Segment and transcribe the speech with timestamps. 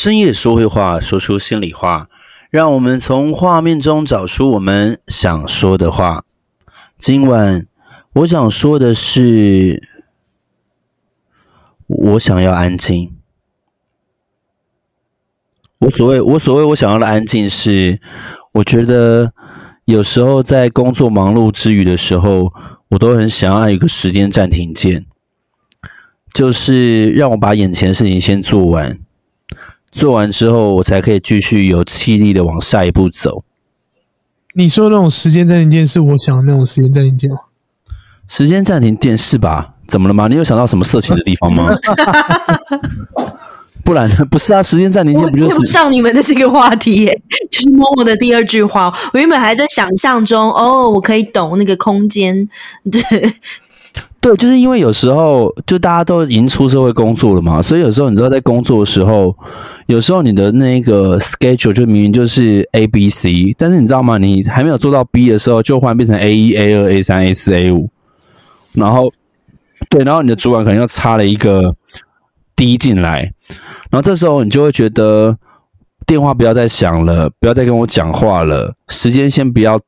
[0.00, 2.08] 深夜说会话，说出心里话，
[2.50, 6.24] 让我们从画面中找出我们想说的话。
[6.96, 7.66] 今晚
[8.12, 9.82] 我想说的是，
[11.88, 13.10] 我想要安静。
[15.80, 18.00] 我所谓我所谓我想要的安静是，
[18.52, 19.32] 我觉得
[19.84, 22.54] 有时候在工作忙碌之余的时候，
[22.90, 25.06] 我都很想要一个时间暂停键，
[26.32, 29.00] 就是让我把眼前事情先做完，
[29.90, 33.42] 做完之后我才可以继续有气力的往下一步走。
[34.54, 37.38] 你说的那种时间暂停键是我想的那种时间暂停键吗？
[38.26, 39.74] 时间暂停键是吧？
[39.86, 40.28] 怎么了吗？
[40.28, 41.74] 你有想到什么色情的地方吗？
[43.84, 47.22] 不然不是啊，时间暂停键不就是我上你们的这个话题耶？
[47.50, 52.48] 就是默默的第二句话，我原本还在想象中，哦，我可以懂那个空间，
[52.90, 53.00] 对
[54.20, 59.34] 对，就是因为有时候就大家都已经出社会工作了嘛，所以有时候你知道在工作的时候，
[59.86, 64.18] 有时候你的那个 schedule 就明明就是 A B C，但是你知道吗？
[64.18, 67.88] 你还没有做到 B 的时候，就忽然变成 A 一 A 二 A 三 A 四 A 五，
[68.72, 69.12] 然后
[69.88, 71.76] 对，然后你的主管可能又插了一个
[72.56, 73.32] D 进来。
[73.90, 75.38] 然后这时候你就会觉得
[76.06, 79.80] 电话不要再响了，不要再跟我讲话了，时间先不要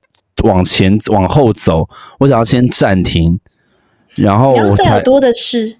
[0.45, 1.89] 往前往后走，
[2.21, 3.41] 我想要先暂停，
[4.21, 5.77] 然后我才，多的事，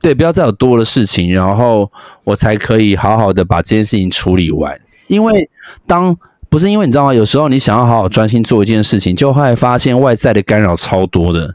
[0.00, 1.90] 对，不要再有多的事情，然后
[2.24, 4.78] 我才可以好好的把这件事情处理完。
[5.08, 5.48] 因为
[5.86, 6.16] 当
[6.48, 7.14] 不是因为你知道吗？
[7.14, 11.54] 有时候你想要好好专心做一件事情，就会发现外在的干扰超多的。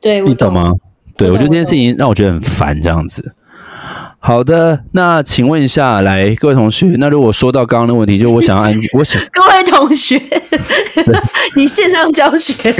[0.00, 0.72] 对，你懂吗？
[1.16, 3.35] 对，我觉得这件事情让我觉得很烦，这样子。
[4.26, 10.20] 好的，那请问一下，来各位同学，那如果说到刚刚的问题，就我想要安静，我想各位同学，
[11.54, 12.72] 你线上教学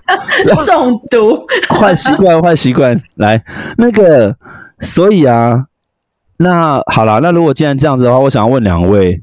[0.64, 3.44] 中毒，坏习惯，坏习惯，来
[3.76, 4.38] 那个，
[4.80, 5.66] 所以啊，
[6.38, 9.22] 那好了，那如果既然这样子的话，我想要问两位，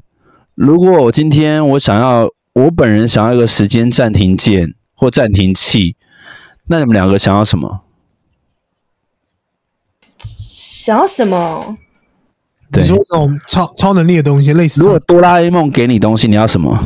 [0.54, 5.96] 如果我今天我想要，我本人想要一个时间暂停键或暂停器，
[6.68, 7.80] 那你们两个想要什么？
[10.54, 11.76] 想要什么？
[12.76, 14.80] 你说这种超超能力的东西，类似。
[14.82, 16.78] 如果哆啦 A 梦给你东西，你要什么？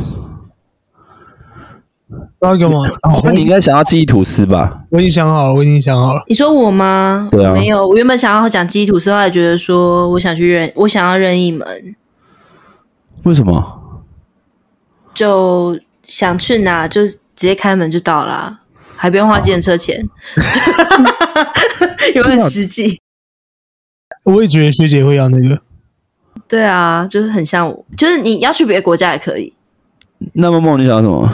[2.41, 2.79] 要个嘛？
[3.23, 4.81] 那你应该想要记忆吐司吧？
[4.89, 6.23] 我已经想好了，我已经想好了。
[6.27, 7.27] 你说我吗？
[7.31, 7.53] 对啊。
[7.53, 11.95] 没有，我原本想要讲记忆吐司，后来觉得说我想去任，我想要任意门。
[13.23, 13.81] 为什么？
[15.13, 18.61] 就想去哪就直接开门就到了，
[18.95, 20.03] 还不用花计程车钱，
[22.15, 22.99] 有很实际？
[24.23, 25.59] 我也觉得学姐会要那个，
[26.47, 29.53] 对啊，就是很像我，就是你要去别的国家也可以。
[30.33, 31.31] 那么梦你想要什么？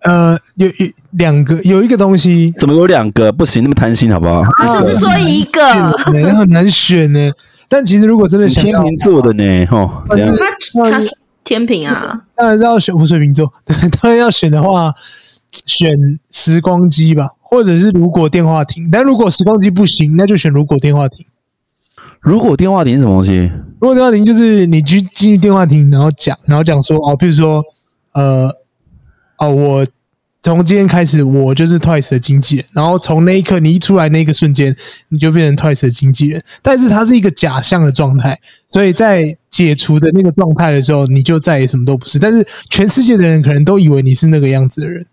[0.00, 3.30] 呃，有一两个，有一个东西，怎么有两个？
[3.30, 4.40] 不行，那么贪心好不好？
[4.40, 7.30] 啊，就是说一个，很难选呢。
[7.68, 11.10] 但其实如果真的想要天秤座的呢，哦，这样他他是
[11.44, 13.52] 天秤啊，当然是要选水瓶座。
[14.00, 14.92] 当然要选的话，
[15.66, 15.90] 选
[16.30, 18.88] 时光机吧，或者是如果电话亭。
[18.90, 21.24] 但如果时光机不行，那就选如果电话亭。
[22.20, 23.50] 如果电话亭是什么东西？
[23.80, 27.64] 如果电话亭就是你去进入电话亭，然后讲，然后讲说哦，譬如说，
[28.12, 28.54] 呃，
[29.38, 29.86] 哦，我
[30.42, 34.76] 从今天开始我就是 Twice 的经纪人，然后从那一刻你一出来那个瞬间，
[35.08, 38.38] 你就变成 Twice 的经纪人，但是它是一个假象的状态，
[38.68, 45.06] 所以在解除的那个状态的时候，你就再也什么都不是，但是全世界的人可能都以为你是那个样子的人，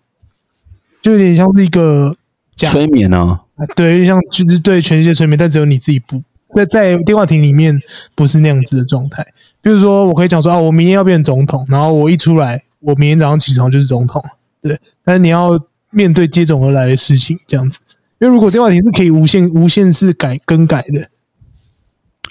[1.01, 2.17] 就有点像是一个
[2.53, 3.39] 假催眠啊，
[3.77, 6.21] 对，有点像就是对全世界催眠，但只有你自己不。
[6.53, 7.79] 在在电话亭里面
[8.15, 9.25] 不是那样子的状态，
[9.61, 14.23] 比如说我可以讲说啊，我明天要变总统，然后我一出来，我明天早上起床就是总统，
[14.61, 14.79] 对。
[15.03, 15.59] 但是你要
[15.91, 17.79] 面对接踵而来的事情，这样子。
[18.19, 21.07] 因为如果电话亭是可以无限无限次改更改的，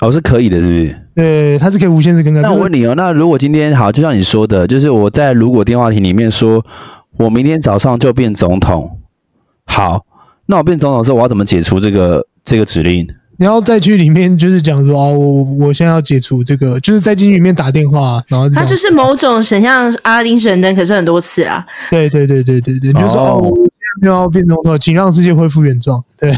[0.00, 1.06] 哦，是可以的，是不是？
[1.15, 2.41] 对，它是可以无限次更改。
[2.41, 6.65] 那我问你哦，那如果今天好，就像你说的，就是我在如果电话亭里面说，
[7.19, 9.01] 我明天早上就变总统，
[9.65, 10.04] 好，
[10.47, 13.07] 那我变总统的时候，我要怎么解除这个这个指令？
[13.38, 21.65] 你要再去里面，就是讲说啊，我我现在要解除这个，就是在进去里面打电话，然后他就是某种神像阿拉丁神灯，可是很多次啊。
[21.91, 26.03] 对对对对对对，你就说哦，我现在要变总统，请让世界恢复原状。
[26.18, 26.34] 对，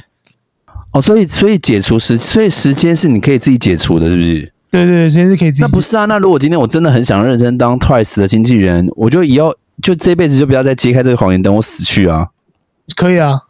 [0.92, 4.52] 哦，所以所以解除时，所以时间是你可以自己解除的，是不是？
[4.70, 5.62] 对对，时间是可以自己。
[5.62, 12.26] 那不是啊，那如果今天我真的很想认真当 Twice 的经纪人，我就以后就这辈子就不要再揭开这个谎言，等我死去啊。
[12.96, 13.40] 可以啊，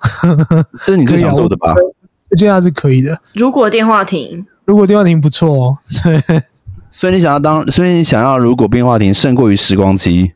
[0.85, 1.75] 这是你最想做的吧？
[2.37, 3.21] 这样是可以的。
[3.35, 5.79] 如果电话亭，如果电话亭不错哦。
[6.05, 6.43] 对，
[6.91, 10.33] 所以你想要当，所以你想要如果电话亭胜过于时光机。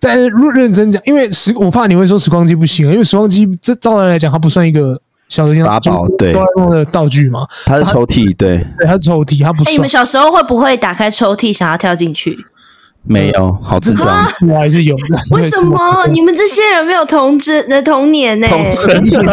[0.00, 7.46] 但是，如果认真讲，因为时，我怕你会说时光机不行啊，因为时光机这照来来讲，它不算一个小的法宝，对，哆啦 A 梦的道具嘛。
[7.66, 9.70] 它是抽屉，对，对，它是抽屉，它不是。
[9.70, 12.38] 哎，你们小时候会不会打开抽屉想要跳进去？
[13.04, 14.26] 没有，好智障。
[14.46, 15.02] 我还是有的。
[15.30, 18.46] 为什么 你们这些人没有童真的童年呢？
[18.48, 18.94] 童真，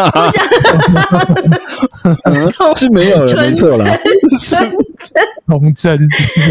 [2.23, 3.97] 我想是没有了，没错啦。
[5.47, 5.99] 童真，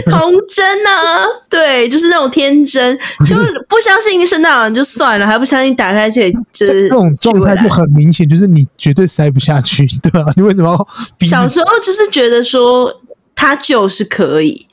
[0.05, 3.35] 童真啊，对，就是那种天真，就
[3.69, 10.21] 不相信圣诞老人就算了，还不相信打开这，就是这种状态就很明显，就是你绝对塞不下去，对吧？
[10.37, 11.27] 你为什么要？
[11.27, 13.01] 小时候就是觉得说
[13.35, 14.67] 他就是可以。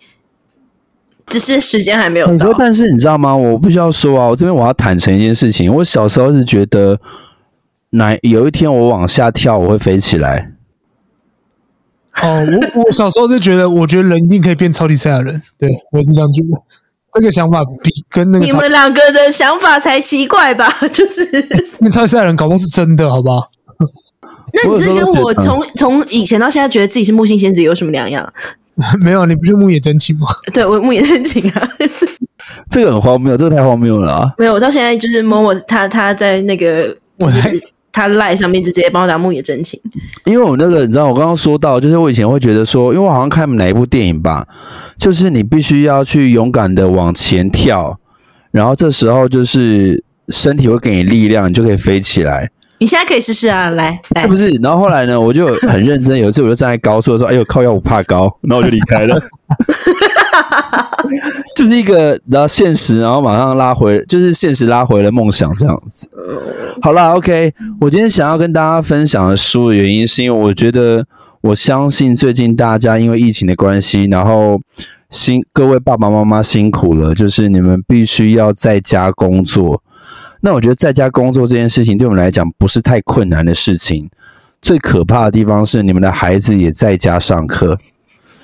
[1.31, 2.33] 只是时间还没有到。
[2.33, 3.33] 你说，但是你知道吗？
[3.35, 5.73] 我不需要说啊，我这边我要坦诚一件事情。
[5.73, 6.99] 我小时候是觉得，
[7.91, 10.51] 哪有一天我往下跳，我会飞起来。
[12.21, 12.45] 哦，
[12.75, 15.41] 我我小时候就觉得，我觉得人一定可以变超级赛亚人。
[15.57, 16.47] 对，我是这样觉得。
[17.13, 20.73] 这个想法比跟那个你们两个的想法才奇怪吧？
[20.93, 21.23] 就是
[21.79, 23.49] 那超级赛亚人搞不好是真的，好不好？
[24.53, 28.33] 那你这跟我从从以前到现在觉得自己是木星仙子有什么两样？
[29.01, 30.27] 没有，你不是木野真情吗？
[30.53, 31.67] 对，我木野真情啊。
[32.69, 34.33] 这个很荒谬，这个太荒谬了啊！
[34.39, 37.53] 没有，我到现在就是某某他他在那个我在
[37.91, 39.79] 他赖上面就直接帮我打木野真情。
[40.25, 44.47] 因为我那个你知道，我刚刚说到，就是我以前会觉得说，因为我好像看哪一部电影吧，
[44.97, 47.99] 就是你必须要去勇敢的往前跳，
[48.51, 52.49] 然后这时候就是身体会给你力量，你就可以飞起来。
[52.81, 56.17] 你现在可以试试啊，来来，不是，然后后来呢，我就很认真。
[56.17, 58.27] 有一次我就站在高处说：“哎呦，靠腰，我怕高。
[58.41, 59.21] ”然后我就离开了。
[61.55, 66.09] 就是一个然后现实，然后马上拉回，就是现实拉回了梦想这样子。
[66.81, 71.05] 好啦，OK，我今天想要跟大家分享的书的原因，是因为我觉得
[71.41, 74.59] 我相信最近大家因为疫情的关系，然后
[75.11, 79.83] 辛各位爸爸妈妈辛苦了，就是你们必须要在家工作。
[80.39, 84.09] 那我觉得在家工作这件事情对我们来讲不是太困难的事情，
[84.61, 87.77] 最可怕的地方是你们的孩子也在家上课。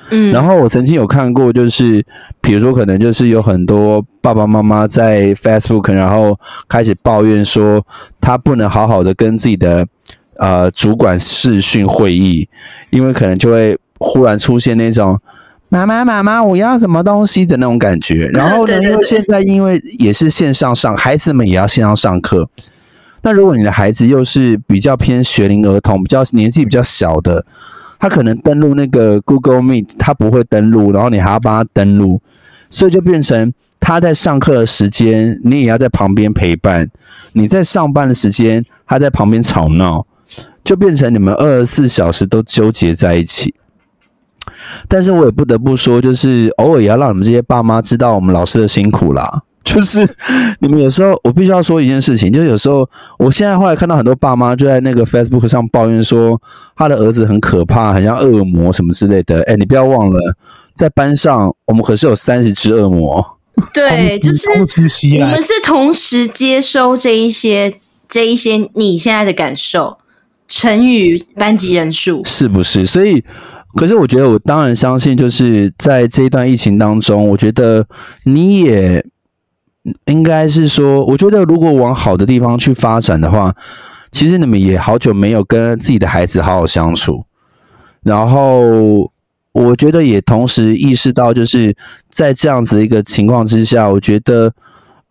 [0.10, 2.06] 嗯，然后我曾经有看过，就是
[2.42, 6.38] 比如说可能就是有很多爸爸妈妈在 Facebook，然后
[6.68, 7.82] 开始抱怨说
[8.20, 9.88] 他不能好好的跟自己的
[10.36, 12.50] 呃主管视讯会议，
[12.90, 15.18] 因为可能就会忽然出现那种。
[15.70, 18.28] 妈妈，妈妈，我要什么东西的那种感觉。
[18.30, 22.50] 然后呢， 因为现在因为也是线上上，孩子们也要线上上课。
[23.22, 27.46] 那如果你的孩子又是比较偏学龄儿童，比较年纪比较小的，
[28.00, 32.22] 他可能登录那个 Google Meet，他不会登录，然后你还要帮他登录，
[32.70, 36.86] 所以就变成他在上课的时间，你也要在旁边陪伴；
[37.34, 40.06] 你在上班的时间，他在旁边吵闹，
[40.64, 43.54] 就变成你们二十四小时都纠结在一起。
[44.88, 49.44] 但是我也不得不说，就是偶尔也要让你们这些爸妈知道我们老师的辛苦啦。
[49.68, 50.08] 就是
[50.62, 52.90] 你们有时候，我必须要说一件事情，就是有时候，
[53.20, 56.42] 我现在后来看到很多爸妈就在那个 Facebook 上抱怨说，
[56.74, 59.42] 他的儿子很可怕，很像恶魔什么之类的。
[59.44, 60.20] 哎，你不要忘了，
[60.74, 63.38] 在班上我们可是有三十只恶魔。
[63.74, 64.48] 对，就是
[65.10, 67.76] 你们是同时接收这一些、
[68.08, 69.98] 这一些你现在的感受
[70.48, 72.86] 乘以班级人数，是不是？
[72.86, 73.24] 所以。
[73.76, 77.86] 可是我觉得，我当然相信，就是在这一段疫情当中，我觉得
[78.24, 79.06] 你也
[80.06, 83.54] 应该是说，我觉得如果往好的地方去发展的话，
[84.10, 87.26] 其实你们也好久没有跟自己的孩子好好相处，
[88.02, 89.12] 然后
[89.52, 91.76] 我觉得也同时意识到，就是
[92.10, 94.52] 在这样子一个情况之下，我觉得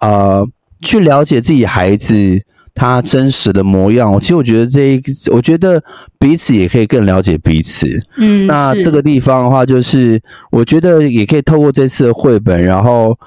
[0.00, 0.44] 呃，
[0.80, 2.42] 去了解自己孩子。
[2.76, 5.83] 他真实的模样，其实我觉得这一个，我觉得
[6.18, 7.87] 彼此也可以更了解彼此。
[8.18, 13.18] 嗯，那这个地方的话，就是我觉得也可以透过这次的绘本，然后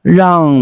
[0.00, 0.56] 让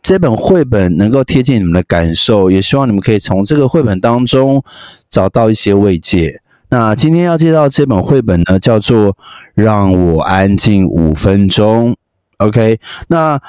[0.00, 4.62] 这本绘本能够贴近你们的感受，也希望你们可以从这个绘本当中
[5.10, 6.40] 找到一些慰藉。
[6.68, 9.12] 那今天要介绍这本绘本呢，叫做
[9.54, 11.90] 《让我安静五分钟》。
[12.38, 12.78] OK，
[13.08, 13.42] 那。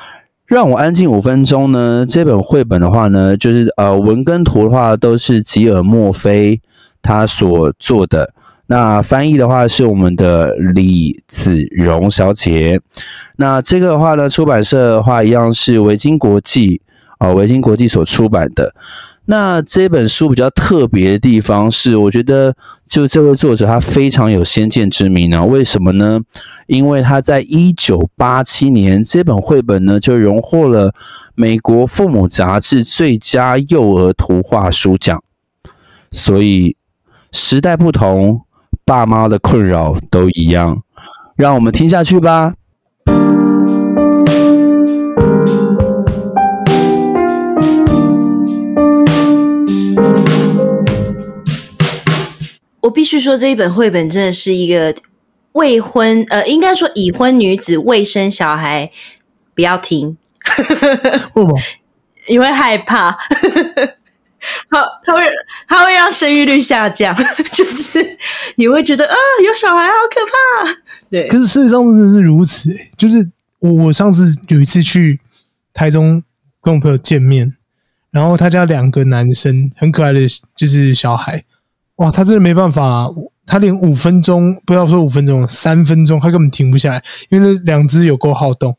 [0.46, 2.06] 让我安静五分钟呢？
[2.08, 6.62] 这本绘本的话呢，就是呃文跟图的话都是吉尔莫菲
[7.02, 8.32] 他所做的。
[8.68, 12.80] 那翻译的话是我们的李子荣小姐。
[13.38, 16.80] 那这个的话呢，出版社的话一样是维京国际
[17.18, 18.74] 啊，维京国际所出版的。
[19.28, 22.56] 那这本书比较特别的地方是，我觉得
[22.88, 25.44] 就这位作者他非常有先见之明呢。
[25.44, 26.22] 为什么呢？
[26.68, 30.94] 因为他在一九八七年这本绘本呢就荣获了
[31.34, 35.24] 美国父母杂志最佳幼儿图画书奖。
[36.12, 36.78] 所以
[37.32, 38.42] 时代不同，
[38.86, 40.84] 爸妈的困扰都一样。
[41.36, 42.54] 让我们听下去吧。
[53.04, 54.96] 须说，这一本绘本真的是一个
[55.54, 58.92] 未婚呃，应该说已婚女子未生小孩
[59.54, 60.18] 不要听，
[61.36, 61.60] 为什么？
[62.28, 63.12] 因为害怕，
[64.70, 65.22] 好，他会
[65.68, 67.16] 他会让生育率下降，
[67.54, 68.18] 就是
[68.56, 70.82] 你会觉得啊，有小孩好可怕。
[71.10, 75.20] 对，可是事实上真的是如此，欸，就是我我上次有一次去
[75.74, 76.24] 台中
[76.62, 77.56] 跟我朋友见面，
[78.12, 80.22] 然后他家两个男生很可爱的
[80.56, 81.44] 就是小孩。
[81.98, 83.10] 哇，他真的没办法，
[83.46, 88.76] 他连五分钟不要说五分钟，三分钟他根本停不下来，因为那两只有够好动，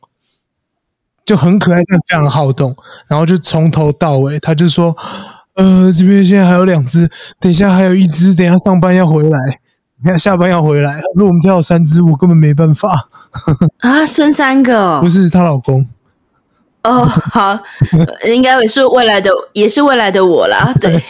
[1.25, 2.77] 就很可爱，但非常好动。
[3.09, 4.95] 然后就从头到尾，他就说
[5.57, 9.39] ：“呃，这边现在还有两只，等一下还有一只，等一下上班要回来，
[10.05, 11.01] 等下下班要回来。
[11.15, 13.09] 如果我们家有三只，我根本没办法。”
[13.81, 15.01] 啊，生三个？
[15.01, 15.89] 不是她老公。
[16.87, 17.59] 哦，好，
[18.27, 20.73] 应该也是未来的，也是未来的我啦。
[20.81, 21.03] 对。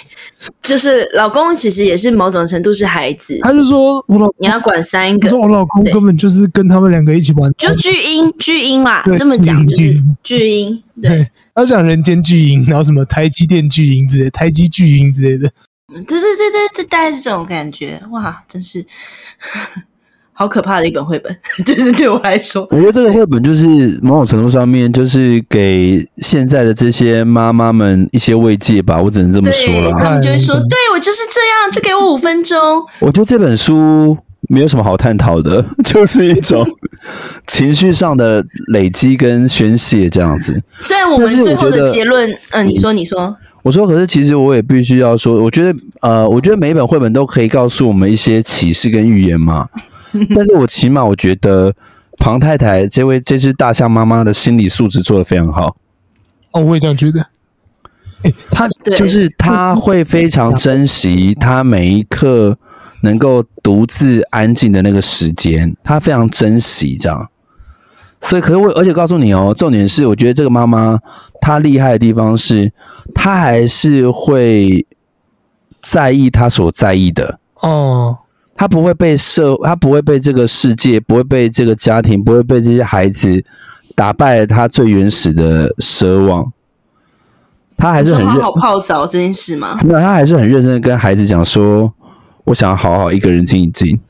[0.62, 15.50] 就是老公其实也是某种程度是孩子，他就说我老你要管三个，说我老公根本就是跟他们两个一起玩，就巨婴巨婴啦，这么讲就是巨婴，对，他讲人间巨婴，然后什么台积电巨婴之类，台积巨婴之类的，
[15.88, 18.84] 对对对对对，大概是这种感觉，哇，真是。
[20.38, 23.66] 好可怕的一本绘本， 就是对我来说，我觉得这个绘本就是
[24.02, 29.00] 某种程度上面，就是给现在的这些妈妈们一些慰藉吧。
[29.00, 29.90] 我只能这么说了。
[29.98, 32.58] 他们就会说：“对我就是这样，就给我五分钟。”
[33.00, 34.14] 我觉得这本书
[34.50, 36.66] 没有什么好探讨的， 就是一种
[37.48, 40.62] 情绪上的累积跟宣泄这样子。
[40.80, 49.66] 虽然我们最后的结论，嗯、呃，你说，你说，我说，可是其实我也必须要说，我觉得，呃，我觉得每一本绘本都可以告诉我们一些启示跟预言嘛。
[50.34, 51.74] 但是我起码我觉得
[52.18, 55.76] 庞太太这位这只大象妈妈的心理素质做得非常好。
[56.52, 57.26] 哦，我也这样觉得。
[58.22, 62.58] 欸、他就是他会非常珍惜他每一刻
[63.02, 67.30] 能够独自安静的那个时间，他非常珍惜这样。
[68.20, 70.98] 所以，可是我而且告诉你哦，重点是我觉得这个妈妈
[71.40, 72.72] 她厉害的地方是，
[73.14, 74.84] 她还是会
[75.82, 78.18] 在意她所在意的哦。
[78.56, 83.44] 他不会被社，他不会被这个世界，不会被这个家庭，不会被这些孩子
[83.94, 86.52] 打败了他最原始的奢望。
[87.76, 89.78] 他还是很认好好泡澡这件事吗？
[89.84, 91.92] 没有，他还是很认真的跟孩子讲说
[92.44, 94.00] ：“我想要好好一个人静一静。”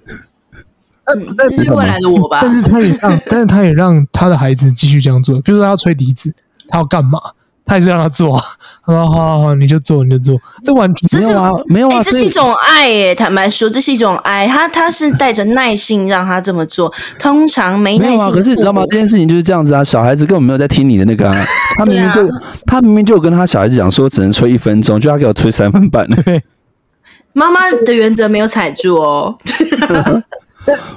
[1.07, 2.39] 嗯，但是未来的我吧？
[2.43, 5.41] 但是他也让，但是他也让他的孩子继续这样做。
[5.41, 6.33] 比如说，他要吹笛子，
[6.69, 7.19] 他要干嘛？
[7.67, 10.41] 他也是让他做，好好好好，你就做，你就做。
[10.63, 13.13] 这完全没有啊，没有啊，这是一种爱耶。
[13.13, 14.47] 坦白说，这是一种爱。
[14.47, 16.93] 他他是带着耐心让他这么做。
[17.19, 18.31] 通常没耐心，没啊。
[18.31, 18.85] 可是你知道吗？
[18.89, 19.83] 这件事情就是这样子啊。
[19.83, 21.37] 小孩子根本没有在听你的那个啊。
[21.77, 22.29] 他明明就，啊、
[22.67, 26.07] 他明明就有跟他小孩子讲说，只能吹一分钟，就他给我吹三分半。
[26.07, 26.41] 对，
[27.35, 29.37] 妈妈的原则没有踩住哦。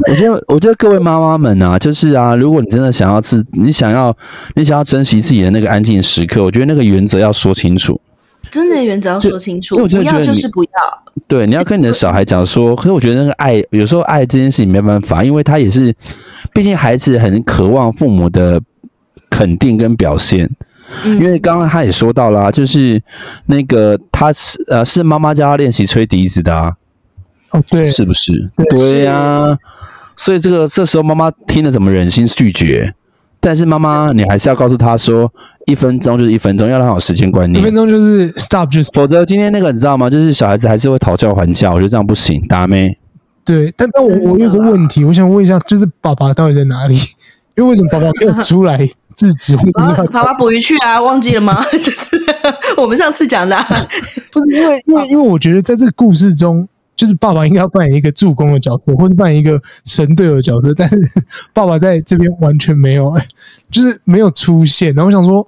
[0.07, 4.15] 我觉得，我觉得各位妈妈们啊，就是啊，如果你真的想要自，你想要，
[4.55, 7.99] 你想要珍惜自己的那个安静时刻，我觉得那个原则要说清楚。
[8.49, 10.69] 真的原则要说清楚，不要就是不要。
[11.27, 12.75] 对，你要跟你的小孩讲说。
[12.75, 15.93] 可是我觉得那个爱，有时候爱这件事情没办法，因为他也是，
[16.53, 18.59] 毕竟孩子很渴望父母的
[19.29, 20.49] 肯定跟表现。
[21.05, 22.99] 嗯、因为刚刚他也说到啦、啊，就是
[23.45, 26.73] 那个他是呃是妈妈教他练习吹笛子的啊。
[27.51, 28.31] 哦，对，是不是？
[28.69, 29.57] 对呀、啊，
[30.15, 32.93] 所以这个这时候妈妈听了怎么忍心拒绝？
[33.41, 35.31] 但是妈妈，你还是要告诉他说，
[35.65, 37.61] 一分钟就是一分钟，要让他有时间观念。
[37.61, 40.09] 一分钟就是 stop，就是，否则今天那个你知道吗？
[40.09, 42.97] 就是小孩子还是会讨教还教，我觉得这样不行，打咩？
[43.45, 46.95] 对，但但我我有个问题，我想问一下，就是爸爸到底在哪里？
[47.55, 48.77] 因为为什么爸爸没有出来
[49.15, 49.55] 制止？
[49.55, 51.01] 或者是爸爸捕鱼去啊？
[51.01, 51.65] 忘记了吗？
[51.81, 52.17] 就是
[52.75, 53.65] 我们上次讲的、啊，
[54.33, 56.67] 不是因为因为因为我觉得在这个故事中。
[56.99, 60.97] 就是爸爸应该要扮演一个助攻的角色，或是扮演一个神队友的角色，但是
[61.53, 63.09] 爸爸在这边完全没有，
[63.71, 64.93] 就是没有出现。
[64.93, 65.47] 然后我想说，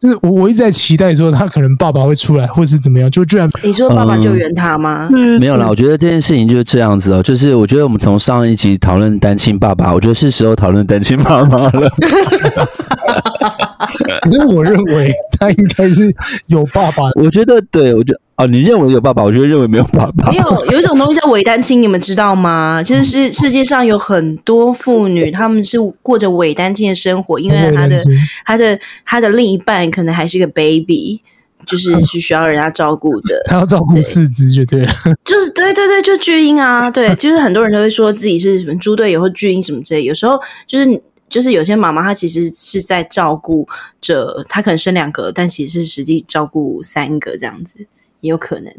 [0.00, 5.08] 就是我我一直在期待说他可能爸爸会出来，或是怎么样，就居然你说爸爸救援他吗？
[5.14, 7.22] 嗯，没有啦，我觉得这件事情就是这样子哦。
[7.22, 11.88] 就是我觉得我们从上一集讨论单亲爸爸，我觉得是时候讨论单亲妈妈了。
[14.22, 16.14] 可是我认为他应该是
[16.46, 17.04] 有爸爸。
[17.14, 18.20] 我觉得，对，我觉得。
[18.36, 20.32] 哦，你认为有爸爸，我觉得认为没有爸爸。
[20.32, 22.82] 没有， 有一种东西叫伪单亲，你们知道吗？
[22.82, 27.98] 就是世世界上有很多妇女，她们是过着伪单亲的生活，因为她的、
[28.46, 31.20] 她的、她的另一半可能还是一个 baby，
[31.66, 33.42] 就是是需要人家照顾的。
[33.44, 40.02] 她要照顾四肢就对了，就是对对对，就巨婴啊，对，就是很多人都会说自己是什么猪队友或巨婴什么之类。
[40.02, 43.66] 有时候就是就是有些妈妈她其实是在照顾
[44.02, 47.86] 着，她可能生两个，但其实是实际照顾三个这样子。
[48.20, 48.70] 也有可能，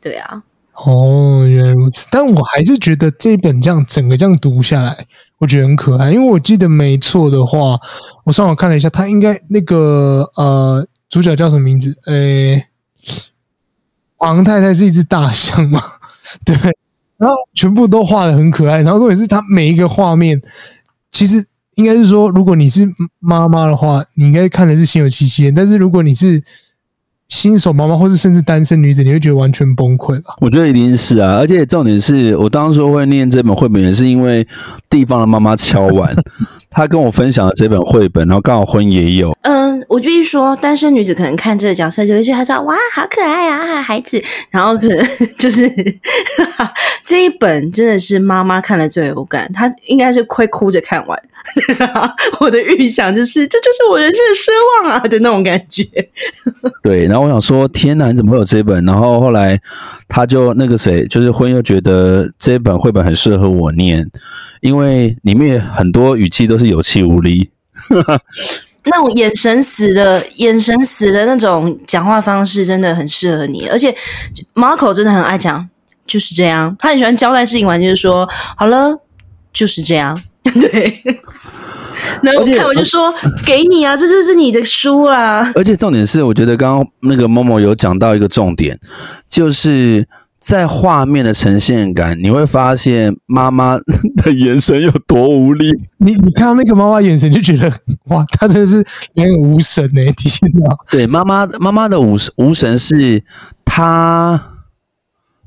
[0.00, 2.06] 对啊，哦，原来如此。
[2.10, 6.10] 但我还是觉得这本这样整个这样读下来，我觉得很可爱。
[6.10, 7.78] 因为我记得没错的话，
[8.24, 11.98] 我上网看了一下，他应该那个呃主角叫什么名字？
[12.06, 12.68] 诶，
[14.16, 15.82] 黄太太是一只大象嘛？
[16.46, 16.56] 对。
[17.18, 18.80] 然后全部都画得很可爱。
[18.82, 20.40] 然后重点是他每一个画面，
[21.10, 21.44] 其实
[21.78, 22.88] 应该是说，如果你是
[23.20, 25.48] 妈妈的话，你应该看的是心有戚戚。
[25.52, 26.42] 但是如果你是
[27.28, 30.34] 新手妈妈，或是甚至单身女子，你会觉得完全崩溃吧？
[30.40, 34.44] 我觉得一定是啊，而且重点是我当初会念这本绘本，也是因为
[34.90, 36.12] 地方的妈妈敲完，
[36.68, 39.36] 她跟我分享了这本绘本，然后刚好婚也有。
[39.42, 44.20] 嗯，我必须说，单身女子可能看这个角色就会觉得她说哇，好可爱啊，孩子，
[44.50, 45.06] 然后可能
[45.38, 45.70] 就是
[47.04, 51.16] 这一本真的是妈妈看了最有感，她应该是会哭着看完。
[52.40, 54.50] 我的预想就是，这就是我人生的奢
[54.84, 55.84] 望啊的那种感觉。
[56.82, 58.84] 对，然后我想说，天哪，你怎么会有这本？
[58.84, 59.58] 然后后来
[60.08, 64.08] 他就那个谁，就是婚又觉得这本绘本很适合我念，
[64.60, 67.50] 因为里面很多语气都是有气无力，
[68.84, 73.66] 那种眼神死的、眼神死的那种讲话方式，真的很适合你。
[73.68, 73.94] 而且
[74.54, 75.68] Marco 真的很爱讲，
[76.06, 79.00] 就是这样，他很喜欢交代事情完，就是说好了，
[79.52, 80.22] 就是这样。
[80.60, 81.02] 对，
[82.22, 83.12] 然后我看我就说
[83.44, 85.52] 给你啊，这就是你的书啊。
[85.54, 88.78] 而且重点是，我觉得刚刚那个 Momo 有讲到一个重点，
[89.28, 90.06] 就是
[90.40, 93.76] 在画面的呈现感，你会发现妈妈
[94.16, 95.70] 的眼神有多无力。
[95.98, 97.70] 你你看到那个妈妈眼神，就觉得
[98.06, 100.12] 哇，她真的是两眼无神哎、欸！
[100.12, 103.22] 提醒到，对，妈妈妈妈的无无神是
[103.64, 104.40] 她，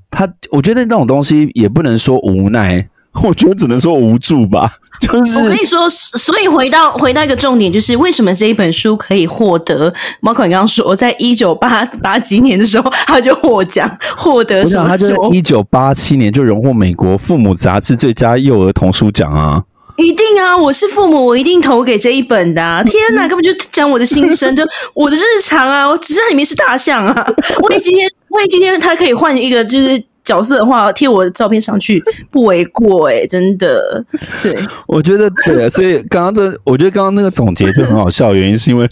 [0.09, 2.89] 她，我觉得那种东西也不能说无奈。
[3.23, 14.87] 我觉得只能说无助吧，就是我跟你说，所以回到回到一个重点，就是为什么这一本书可以获得？Marco，你刚刚说，在一九八八几年的时候，他就获奖，获得什么？
[14.87, 19.61] 他就一九八七年就荣获美国父母杂志最佳幼儿童书奖啊！
[19.97, 22.81] 一定啊，我是父母，我一定投给这一本的啊。
[22.81, 25.87] 天哪， 根本就讲我的心声，就我的日常啊！
[25.87, 27.13] 我只是里面是大象啊，
[27.61, 30.01] 万一今天，万一今天他可以换一个，就是。
[30.23, 34.05] 角色的话，贴我的照片上去 不为过哎、欸，真的。
[34.43, 34.55] 对，
[34.87, 38.87] 我觉得对啊，所以刚刚这，我觉得刚刚那个总结就很好笑，原因是因为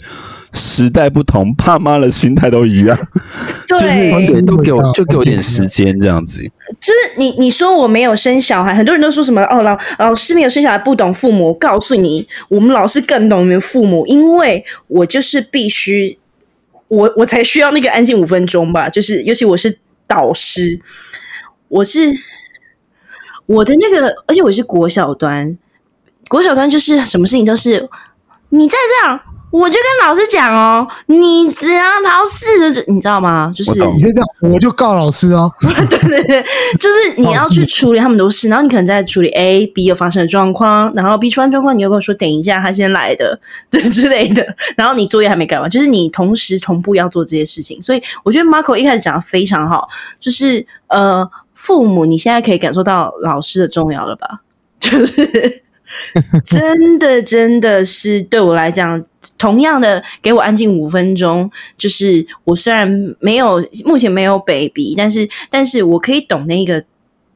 [0.52, 2.98] 时代不同，爸妈的心态都一样，
[3.68, 6.42] 对，就是都给我就给我点时间这样子。
[6.80, 16.18] 就是你你说我没有生小孩，很多人都说什么哦，老老师没有生小孩不懂父母，我告诉你，我们老师更懂你们父母，因为我就是必须，
[16.88, 20.80] 我我才需要那个安静五分钟吧，就是尤其我是导师。
[21.70, 22.12] 我是
[23.46, 25.56] 我的那个，而且我是国小端，
[26.28, 27.88] 国小端就是什么事情都是
[28.50, 29.20] 你再这样，
[29.52, 33.52] 我就跟老师讲哦，你只要老师的，你知道吗？
[33.54, 35.52] 就是你先这样，我就告老师 哦。
[35.60, 36.44] 对对对，
[36.78, 43.38] 就是你要去处理他们都是，然后你可能在处理 A、B 又发生的状况，然后 B 出完状况，你又跟我说等一下，他先来的，
[43.70, 44.44] 对之类的，
[44.76, 49.88] 然后你作业还没改完，就是你同时同步要做这些事情，所以我觉得 Marco 一开始讲的非常好，
[50.20, 51.28] 就是呃。
[51.60, 54.40] 父母，你现在可以感受到老师的重要了吧？
[54.80, 55.62] 就是
[56.42, 59.04] 真的，真的是对我来讲，
[59.36, 61.50] 同样的，给我安静五分钟。
[61.76, 62.88] 就是我虽然
[63.20, 66.82] 没有目前没有 baby，但是但是我可以懂那个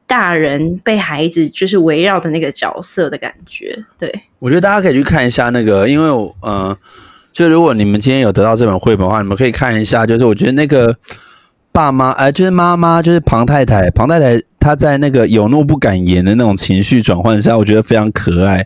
[0.07, 3.77] 大人被孩子就是围绕的那个角色的感觉。
[3.99, 6.75] 对，我觉得大家可以去看一下那个，因为我呃，
[7.31, 10.97] 就如果你们今天有得到这本绘本的话，你们可以看一下，就是我觉得那个。
[11.75, 13.91] 爸妈，哎、呃，就是妈妈，就是庞太太。
[13.91, 18.65] 庞太太她在那个有怒不敢言的那种情绪转换下，我觉得非常可爱。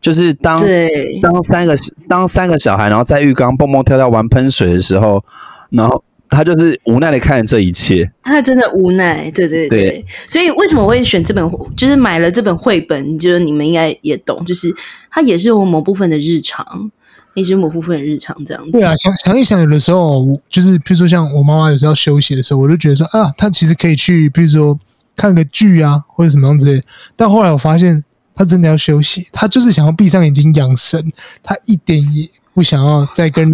[0.00, 1.76] 就是当对当三个
[2.08, 5.22] 当三个小孩，然后在浴缸蹦蹦跳跳玩喷水的时候，
[5.68, 8.10] 然后他就是无奈的看着这一切。
[8.22, 9.90] 他真的无奈，对对对。
[9.90, 14.74] 对所以为什么我会选这本，就是买了这本绘本，就是你们应该也懂，就是
[15.10, 16.90] 它也是我某部分的日常。
[17.34, 18.72] 也是某部分的日常这样子。
[18.72, 24.78] 对啊，想想一想，有的时候，就是比如说像我妈妈有时候要休息的时候，我就觉得说啊，她其实可以去，比如说
[25.16, 26.82] 看个剧啊，或者什么样之类。
[27.14, 28.02] 但后来我发现，
[28.34, 31.12] 她真的要休息，她就是想要闭上眼睛养神，
[31.42, 33.50] 她一点也不想要再跟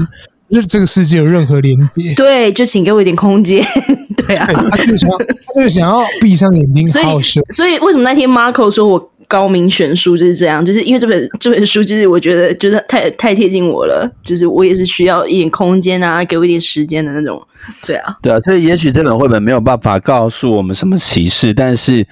[0.68, 2.14] 这个世界有任何连接。
[2.14, 3.64] 对，就请给我一点空间。
[4.16, 5.18] 对啊，她就想要，
[5.54, 7.40] 她就想要闭上眼睛好好休。
[7.50, 9.12] 所以，所以为什么那天 Marco 说我？
[9.28, 17.40] 高明选书就是这样，就是因为这本这本书，就是我觉得就是太太贴近我了，就是我也是需要一点空间啊，给我一点时间的那种，
[17.86, 22.06] 对啊，对啊，所以也许这本绘本没有办法告诉我们什么启示，但是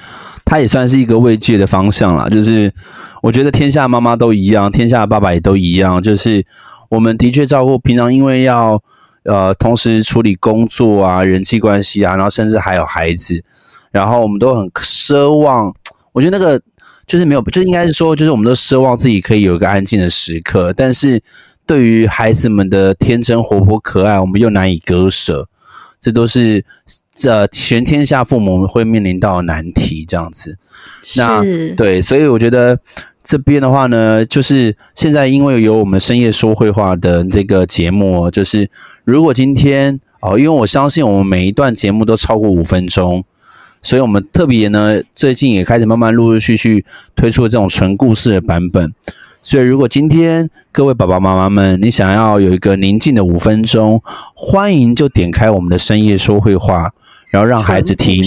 [0.44, 2.28] 它也算是一个慰藉的方向啦。
[2.28, 2.72] 就是
[3.22, 6.44] 我觉得天下妈妈都一样，天下爸爸也都一样，就是
[6.90, 8.82] 我们的确照顾平常，因为要。
[9.26, 13.42] 呃，同时处理工作啊、人际关系啊，然后甚至还有孩子，
[13.90, 15.74] 然后我们都很奢望，
[16.14, 16.58] 我觉得那个
[17.06, 21.20] 就是没有，就应该是说，就是我们都奢望自己可以有一个安静的时刻，但是
[21.66, 25.48] 对于孩子们的天真活泼可爱，我们又难以割舍。
[26.00, 26.62] 这都是
[27.10, 30.58] 这全天下父母会面临到的难题，这样子。
[31.16, 31.42] 那
[31.76, 32.78] 对，所以我觉得
[33.22, 38.70] 这边的话呢，就是现在因为有我们深夜说绘话的这个节目，就是
[39.04, 43.24] 如果今天哦，因为我相信我们每一段节目都超过五分钟，
[43.84, 48.92] 所以我们特别呢，最近也开始慢慢陆陆续续推出这种纯故事的版本。
[49.42, 54.02] 所以，如果今天各位爸爸妈妈们，你想要有一个宁静的五分钟，
[54.34, 56.90] 欢迎就点开我们的深夜说会话，
[57.28, 58.24] 然后让孩子听。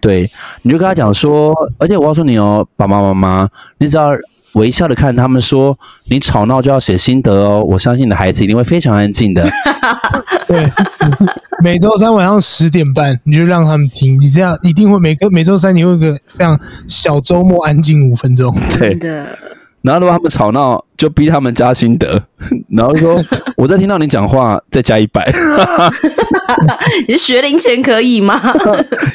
[0.00, 0.30] 对，
[0.62, 4.08] 你就跟他讲说，而且我告诉你哦，爸爸妈妈，你只要
[4.54, 7.62] 微笑的看他们说，你吵闹就要写心得哦。
[7.66, 9.48] 我相信你的孩子一定会非常安静的。
[10.46, 10.70] 对，
[11.62, 18.54] 每周三晚上十点半，你就让他们听，你这样一定会每个每周三你会有个非常小周末安静五分钟。
[18.78, 19.26] 对的。
[19.82, 22.22] 然后如果他们吵闹，就逼他们加心得，
[22.70, 23.22] 然后说
[23.56, 25.30] ：“我在听到你讲话，再加一百。
[27.08, 28.40] ”你学龄前可以吗？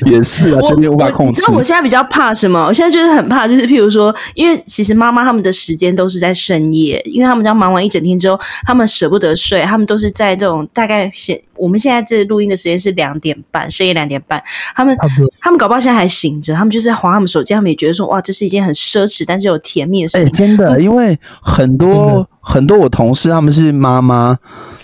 [0.06, 1.42] 也是啊，学龄无法控制。
[1.46, 2.66] 那我，我现在比较怕什么？
[2.66, 14.42] 我现在就是很怕，就是譬如说，因为其实妈妈他们的时间都是在深夜，因为他们要忙完一整天之后，他们舍不得睡，他们都是在这种大概现我们现在这录音的时间是两点半，深夜两点半，
[14.76, 14.98] 他们
[15.40, 20.26] 他们搞不好现在还醒着，他们就是在划他们手机，他们也觉得说哇，这是一件很奢侈但是有甜蜜的事情。
[20.26, 22.28] 欸，真的，因为很多。
[22.42, 24.38] 很多我同事他们是妈妈，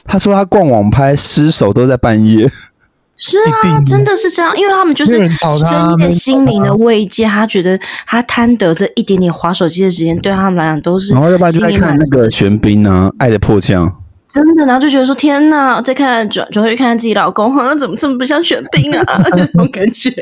[0.04, 2.50] 他说他逛网拍失手都在半夜。
[3.18, 11.14] 是啊，真的是这样，因为他们就是深夜心灵的慰藉，他觉得他贪得这一点点划手机的时间，对他们来讲都是。
[11.14, 13.88] 然后要不然就在看那个玄彬啊，《爱的迫降》。
[14.28, 19.24] 真的，然后就觉得说天呐，再看转转回去看看自己老公，好 像怎么这么不像玄彬啊？
[19.34, 20.14] 这种感觉。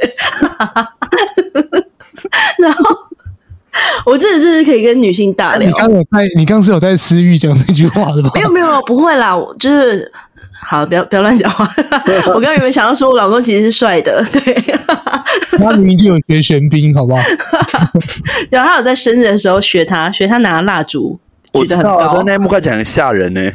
[2.59, 2.83] 然后。
[4.05, 5.67] 我真的是可以跟女性大聊。
[5.67, 8.31] 你刚有在，你刚是有在私域讲这句话的吧？
[8.35, 10.11] 没有没有，不会啦，我就是
[10.61, 11.67] 好，不要不要乱讲话。
[12.27, 14.23] 我刚刚有没有想到说我老公其实是帅的？
[14.31, 14.53] 对，
[15.57, 17.21] 他明明就有学玄彬，好不好？
[18.51, 21.19] 然后他有在生日的时候学他，学他拿蜡烛，
[21.51, 23.53] 我知道，我那一幕看起来很吓人呢、欸，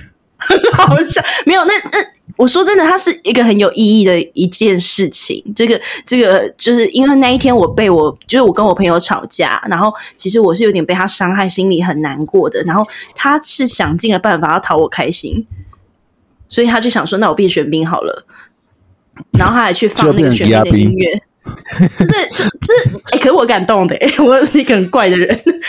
[0.73, 2.18] 好吓，没有那那。
[2.37, 5.43] 我说真的，它是一个很有意义的一件事情。
[5.57, 12.63] 这个，这个，就是因为那一天我被我，就是我跟我朋友吵架，然后其实我是有点被他伤害，心里很难过的。
[12.65, 15.47] 然后他是想尽了办法要讨我开心，
[16.49, 18.27] 所以他就想说：“那我变玄彬好了。”
[19.37, 21.23] 然后他还去放那个玄彬的音乐。
[21.99, 25.29] 就 是就就欸，可是我感动的 我是一个很怪的人，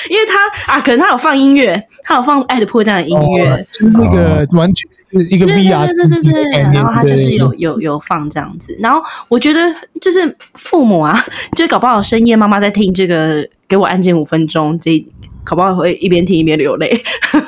[0.10, 4.88] 因为他啊，可能他有放音乐，他有放《爱的迫降》的音乐、哦，就是那个完全
[5.20, 9.60] 是一个 VR 对对对对对，然后他就是有有有放这样子，然后我觉得
[10.00, 11.20] 就是父母啊，
[11.56, 15.04] 就搞不好深夜妈妈在听这个，给我安静五分钟，这
[15.44, 17.02] 搞不好会一边听一边流泪。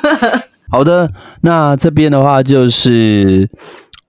[0.70, 1.10] 好的，
[1.42, 3.48] 那这边的话就是。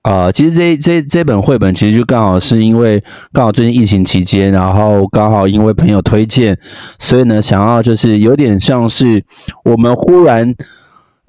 [0.04, 6.58] 啊、其实这这这本绘本其实就刚好是因为刚好最近疫情期间，然后刚好因为朋友推荐，
[7.00, 9.24] 所以呢，想要就是有点像是
[9.64, 10.54] 我们忽然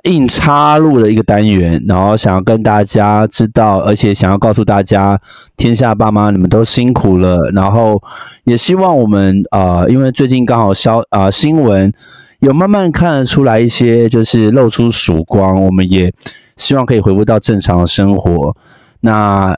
[0.04, 5.20] 硬插入了一个单元，然后想要跟大家知道，而且想要告诉大家，
[5.56, 8.02] 天下爸妈你们都辛苦了，然后
[8.44, 11.92] 也希望我们啊、因为最近刚好消啊、新闻
[12.40, 16.12] 有慢慢看得出来一些，就是露出曙光，我们也。
[16.56, 18.56] 希望可以恢复到正常的生活。
[19.00, 19.56] 那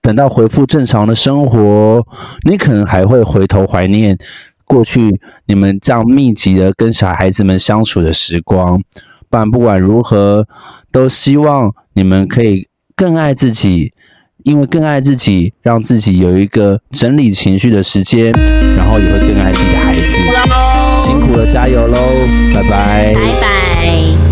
[0.00, 2.06] 等到恢复正常的生活，
[2.48, 4.16] 你可能还会回头怀念
[4.64, 8.80] 过去你们这样密集的跟小孩子们相处的时光。
[9.32, 10.46] 不然不管如何，
[10.90, 13.90] 都希望你们可以更爱自己，
[14.42, 18.30] 因为更爱自己，让自己有一个整理情绪的时间，
[18.76, 20.06] 然后也会更爱自己的孩子。
[21.00, 21.98] 辛苦了，加油喽！
[22.54, 24.31] 拜拜，拜拜。